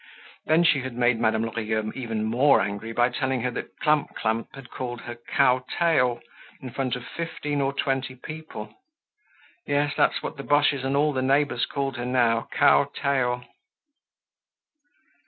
Then, 0.47 0.63
she 0.63 0.79
had 0.81 0.93
made 0.95 1.19
Madame 1.19 1.43
Lorilleux 1.43 1.91
even 1.93 2.23
more 2.23 2.59
angry 2.59 2.91
by 2.91 3.09
telling 3.09 3.41
her 3.43 3.51
that 3.51 3.77
Clump 3.81 4.15
clump 4.15 4.55
had 4.55 4.71
called 4.71 5.01
her 5.01 5.13
"Cow 5.13 5.63
Tail" 5.77 6.19
in 6.59 6.71
front 6.71 6.95
of 6.95 7.05
fifteen 7.05 7.61
or 7.61 7.71
twenty 7.71 8.15
people. 8.15 8.73
Yes, 9.67 9.93
that's 9.95 10.23
what 10.23 10.37
the 10.37 10.43
Boches 10.43 10.83
and 10.83 10.95
all 10.95 11.13
the 11.13 11.21
neighbors 11.21 11.67
called 11.67 11.97
her 11.97 12.05
now, 12.07 12.47
"Cow 12.51 12.85
Tail." 12.95 13.45